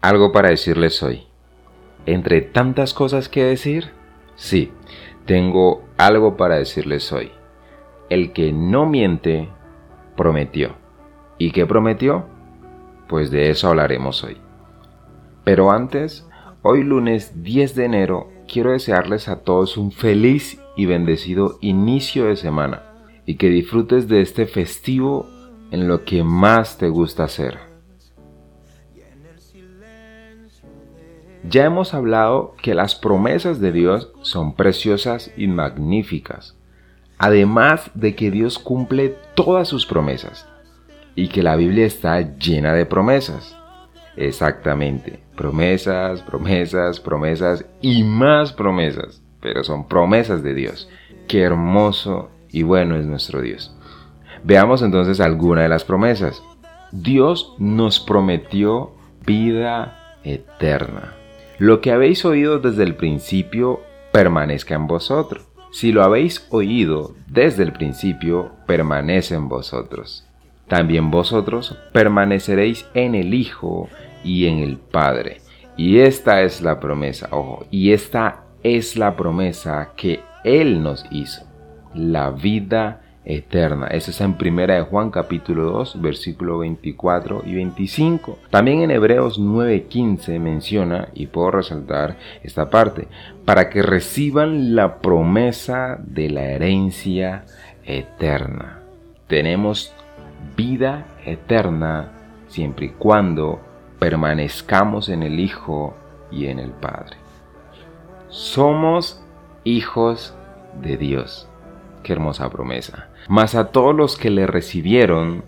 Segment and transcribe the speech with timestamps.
[0.00, 1.24] Algo para decirles hoy.
[2.06, 3.90] Entre tantas cosas que decir,
[4.36, 4.70] sí,
[5.26, 7.32] tengo algo para decirles hoy.
[8.08, 9.48] El que no miente,
[10.16, 10.76] prometió.
[11.36, 12.26] ¿Y qué prometió?
[13.08, 14.36] Pues de eso hablaremos hoy.
[15.42, 16.28] Pero antes,
[16.62, 22.36] hoy lunes 10 de enero, quiero desearles a todos un feliz y bendecido inicio de
[22.36, 22.84] semana
[23.26, 25.28] y que disfrutes de este festivo
[25.72, 27.67] en lo que más te gusta hacer
[31.44, 36.56] Ya hemos hablado que las promesas de Dios son preciosas y magníficas,
[37.16, 40.48] además de que Dios cumple todas sus promesas
[41.14, 43.56] y que la Biblia está llena de promesas.
[44.16, 50.88] Exactamente, promesas, promesas, promesas y más promesas, pero son promesas de Dios.
[51.28, 53.74] Qué hermoso y bueno es nuestro Dios.
[54.42, 56.42] Veamos entonces alguna de las promesas.
[56.90, 58.92] Dios nos prometió
[59.24, 61.14] vida eterna.
[61.58, 63.80] Lo que habéis oído desde el principio
[64.12, 65.44] permanezca en vosotros.
[65.72, 70.24] Si lo habéis oído desde el principio, permanece en vosotros.
[70.68, 73.88] También vosotros permaneceréis en el Hijo
[74.22, 75.40] y en el Padre.
[75.76, 81.42] Y esta es la promesa, ojo, y esta es la promesa que Él nos hizo,
[81.94, 83.88] la vida eterna.
[83.88, 88.38] Eso está en Primera de Juan capítulo 2, versículo 24 y 25.
[88.50, 93.06] También en Hebreos 9:15 menciona, y puedo resaltar esta parte,
[93.44, 97.44] para que reciban la promesa de la herencia
[97.84, 98.80] eterna.
[99.26, 99.94] Tenemos
[100.56, 102.12] vida eterna
[102.48, 103.60] siempre y cuando
[103.98, 105.94] permanezcamos en el Hijo
[106.30, 107.16] y en el Padre.
[108.30, 109.22] Somos
[109.64, 110.34] hijos
[110.80, 111.47] de Dios.
[112.02, 113.08] Qué hermosa promesa.
[113.28, 115.44] Mas a todos los que le recibieron,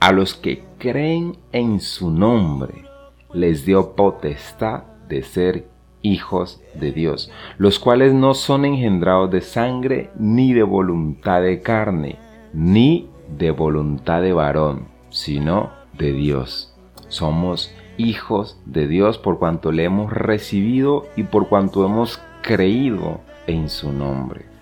[0.00, 2.84] a los que creen en su nombre,
[3.32, 5.66] les dio potestad de ser
[6.02, 12.18] hijos de Dios, los cuales no son engendrados de sangre, ni de voluntad de carne,
[12.52, 16.76] ni de voluntad de varón, sino de Dios.
[17.08, 23.68] Somos hijos de Dios por cuanto le hemos recibido y por cuanto hemos creído en
[23.68, 24.53] su nombre.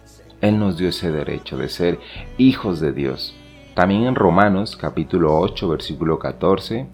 [0.43, 2.01] Él nos dio ese derecho de ser
[2.37, 3.33] hijos de Dios.
[3.75, 6.85] También en Romanos capítulo 8, versículo 14,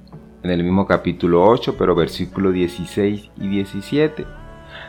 [0.42, 4.26] en el mismo capítulo 8, pero versículo 16 y 17.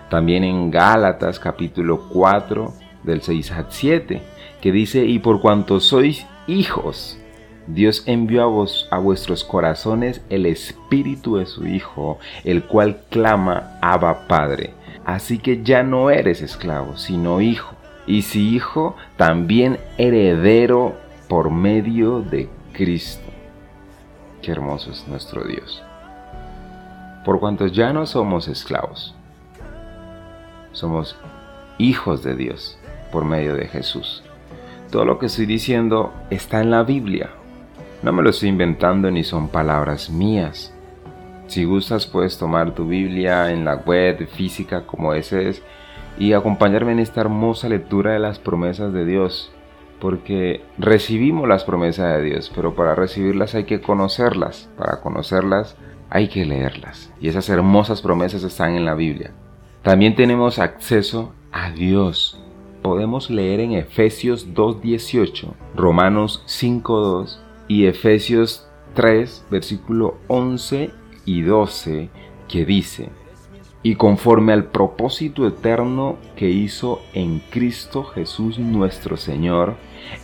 [0.10, 4.22] También en Gálatas capítulo 4, del 6 al 7,
[4.60, 7.18] que dice, y por cuanto sois hijos,
[7.66, 13.80] Dios envió a, vos, a vuestros corazones el espíritu de su Hijo, el cual clama,
[13.82, 14.74] Abba Padre.
[15.06, 17.79] Así que ya no eres esclavo, sino hijo
[18.10, 20.96] y si hijo, también heredero
[21.28, 23.30] por medio de Cristo.
[24.42, 25.84] Qué hermoso es nuestro Dios.
[27.24, 29.14] Por cuanto ya no somos esclavos,
[30.72, 31.18] somos
[31.78, 32.80] hijos de Dios
[33.12, 34.24] por medio de Jesús.
[34.92, 37.30] Todo lo que estoy diciendo está en la Biblia.
[38.02, 40.74] No me lo estoy inventando ni son palabras mías.
[41.46, 45.62] Si gustas puedes tomar tu Biblia en la web física como ese es
[46.20, 49.52] y acompañarme en esta hermosa lectura de las promesas de Dios,
[50.00, 55.78] porque recibimos las promesas de Dios, pero para recibirlas hay que conocerlas, para conocerlas
[56.10, 59.32] hay que leerlas, y esas hermosas promesas están en la Biblia.
[59.82, 62.44] También tenemos acceso a Dios.
[62.82, 70.92] Podemos leer en Efesios 2.18, Romanos 5.2 y Efesios 3, versículo 11
[71.26, 72.10] y 12,
[72.48, 73.10] que dice,
[73.82, 79.76] y conforme al propósito eterno que hizo en Cristo Jesús nuestro Señor,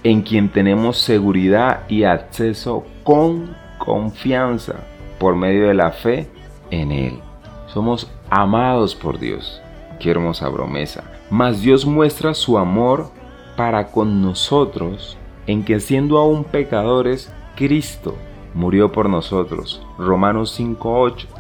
[0.04, 4.76] en quien tenemos seguridad y acceso con confianza
[5.20, 6.28] por medio de la fe
[6.72, 7.20] en Él.
[7.68, 9.62] Somos amados por Dios.
[10.00, 11.04] Qué hermosa promesa.
[11.30, 13.10] Mas Dios muestra su amor
[13.56, 15.18] para con nosotros
[15.48, 18.16] en que siendo aún pecadores, Cristo
[18.54, 19.82] murió por nosotros.
[19.98, 21.35] Romanos 5.8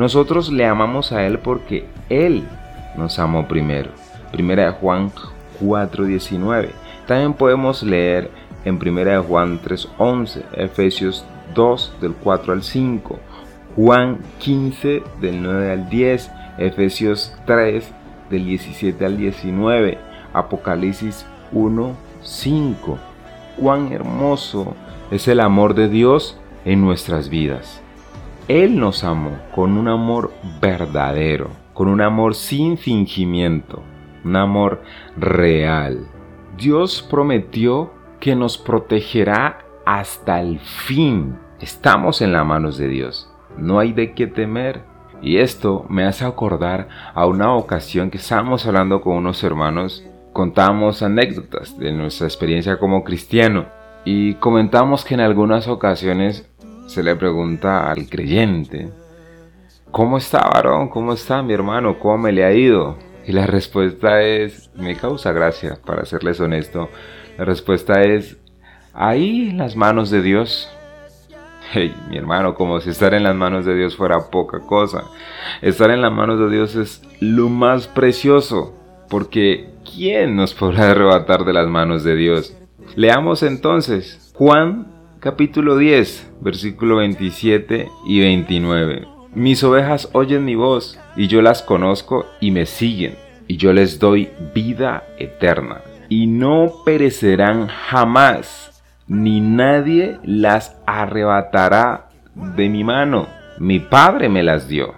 [0.00, 2.48] nosotros le amamos a Él porque Él
[2.96, 3.90] nos amó primero.
[4.32, 5.12] Primera de Juan
[5.60, 6.70] 4:19.
[7.06, 8.30] También podemos leer
[8.64, 13.18] en Primera de Juan 3:11, Efesios 2 del 4 al 5,
[13.76, 17.92] Juan 15 del 9 al 10, Efesios 3
[18.30, 19.98] del 17 al 19,
[20.32, 22.98] Apocalipsis 1, 5.
[23.58, 24.74] Cuán hermoso
[25.10, 27.82] es el amor de Dios en nuestras vidas.
[28.48, 33.82] Él nos amó con un amor verdadero, con un amor sin fingimiento,
[34.24, 34.82] un amor
[35.16, 36.06] real.
[36.56, 41.38] Dios prometió que nos protegerá hasta el fin.
[41.60, 43.32] Estamos en las manos de Dios.
[43.56, 44.82] No hay de qué temer.
[45.22, 50.02] Y esto me hace acordar a una ocasión que estábamos hablando con unos hermanos,
[50.32, 53.66] contamos anécdotas de nuestra experiencia como cristiano
[54.04, 56.49] y comentamos que en algunas ocasiones
[56.90, 58.90] se le pregunta al creyente,
[59.92, 60.88] ¿cómo está varón?
[60.88, 62.00] ¿Cómo está mi hermano?
[62.00, 62.98] ¿Cómo me le ha ido?
[63.24, 66.88] Y la respuesta es, me causa gracia, para serles honesto,
[67.38, 68.38] la respuesta es,
[68.92, 70.68] ahí en las manos de Dios.
[71.70, 75.04] Hey, mi hermano, como si estar en las manos de Dios fuera poca cosa.
[75.62, 78.74] Estar en las manos de Dios es lo más precioso,
[79.08, 82.56] porque ¿quién nos podrá arrebatar de las manos de Dios?
[82.96, 89.06] Leamos entonces Juan capítulo 10, versículo 27 y 29.
[89.34, 93.98] Mis ovejas oyen mi voz, y yo las conozco y me siguen, y yo les
[93.98, 103.28] doy vida eterna, y no perecerán jamás, ni nadie las arrebatará de mi mano.
[103.58, 104.94] Mi Padre me las dio,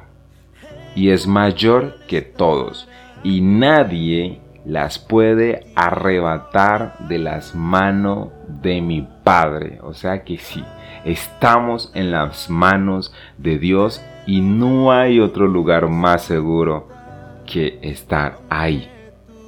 [0.94, 2.88] y es mayor que todos,
[3.24, 8.28] y nadie las puede arrebatar de las manos
[8.62, 9.78] de mi Padre.
[9.82, 10.64] O sea que sí,
[11.04, 16.88] estamos en las manos de Dios y no hay otro lugar más seguro
[17.46, 18.88] que estar ahí,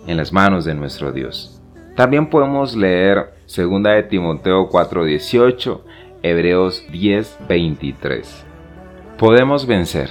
[0.06, 1.62] en las manos de nuestro Dios.
[1.96, 5.84] También podemos leer 2 de Timoteo 4:18,
[6.22, 8.44] Hebreos 10:23.
[9.16, 10.10] Podemos vencer.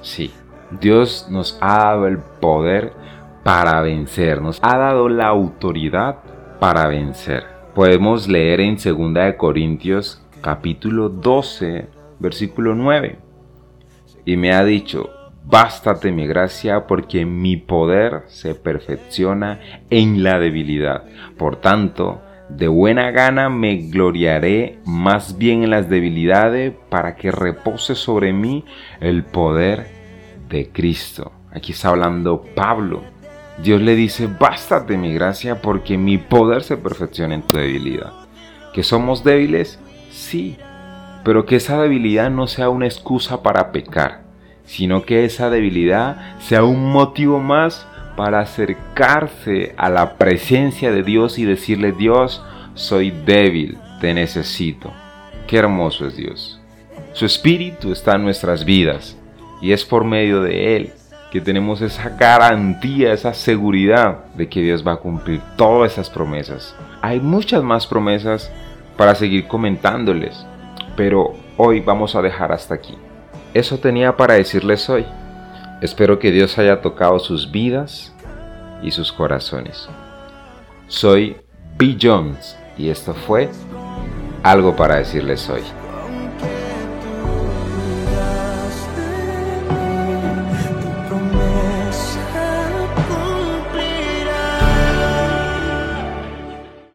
[0.00, 0.32] Sí,
[0.80, 2.92] Dios nos ha dado el poder
[3.46, 6.16] para vencer, nos ha dado la autoridad
[6.58, 7.44] para vencer.
[7.76, 11.86] Podemos leer en 2 de Corintios capítulo 12,
[12.18, 13.20] versículo 9.
[14.24, 15.10] Y me ha dicho,
[15.44, 19.60] bástate mi gracia porque mi poder se perfecciona
[19.90, 21.04] en la debilidad.
[21.38, 27.94] Por tanto, de buena gana me gloriaré más bien en las debilidades para que repose
[27.94, 28.64] sobre mí
[28.98, 29.86] el poder
[30.48, 31.30] de Cristo.
[31.52, 33.14] Aquí está hablando Pablo
[33.62, 38.12] Dios le dice, bástate mi gracia porque mi poder se perfecciona en tu debilidad.
[38.74, 39.78] ¿Que somos débiles?
[40.10, 40.56] Sí,
[41.24, 44.22] pero que esa debilidad no sea una excusa para pecar,
[44.64, 47.86] sino que esa debilidad sea un motivo más
[48.16, 52.44] para acercarse a la presencia de Dios y decirle, Dios,
[52.74, 54.92] soy débil, te necesito.
[55.46, 56.60] Qué hermoso es Dios.
[57.12, 59.16] Su espíritu está en nuestras vidas
[59.62, 60.92] y es por medio de Él
[61.30, 66.74] que tenemos esa garantía, esa seguridad de que Dios va a cumplir todas esas promesas.
[67.02, 68.50] Hay muchas más promesas
[68.96, 70.46] para seguir comentándoles,
[70.96, 72.96] pero hoy vamos a dejar hasta aquí.
[73.54, 75.04] Eso tenía para decirles hoy.
[75.80, 78.14] Espero que Dios haya tocado sus vidas
[78.82, 79.88] y sus corazones.
[80.88, 81.36] Soy
[81.76, 81.96] B.
[82.00, 83.50] Jones y esto fue
[84.42, 85.62] algo para decirles hoy.